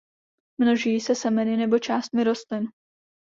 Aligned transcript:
Množí 0.57 0.99
se 0.99 1.15
semeny 1.15 1.57
nebo 1.57 1.79
částmi 1.79 2.23
rostlin. 2.23 2.67